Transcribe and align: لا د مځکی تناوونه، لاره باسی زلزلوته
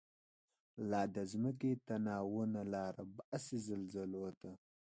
لا 0.89 1.01
د 1.13 1.17
مځکی 1.43 1.71
تناوونه، 1.87 2.61
لاره 2.73 3.03
باسی 3.15 3.57
زلزلوته 3.67 4.51